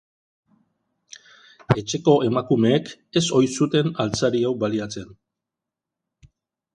[1.81, 2.89] Etxeko emakumeek
[3.21, 5.13] ez ohi zuten altzari hau baliatzen.